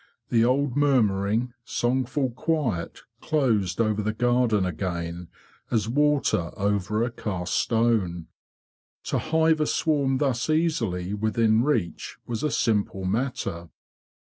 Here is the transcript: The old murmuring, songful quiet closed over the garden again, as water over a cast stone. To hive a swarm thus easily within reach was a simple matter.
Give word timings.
The 0.29 0.43
old 0.43 0.75
murmuring, 0.75 1.53
songful 1.63 2.31
quiet 2.31 3.01
closed 3.19 3.79
over 3.79 4.01
the 4.01 4.11
garden 4.13 4.65
again, 4.65 5.27
as 5.69 5.87
water 5.87 6.49
over 6.57 7.03
a 7.03 7.11
cast 7.11 7.53
stone. 7.53 8.25
To 9.03 9.19
hive 9.19 9.61
a 9.61 9.67
swarm 9.67 10.17
thus 10.17 10.49
easily 10.49 11.13
within 11.13 11.63
reach 11.63 12.17
was 12.25 12.41
a 12.41 12.49
simple 12.49 13.05
matter. 13.05 13.69